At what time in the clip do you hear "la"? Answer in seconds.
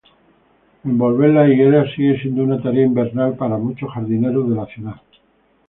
4.55-4.65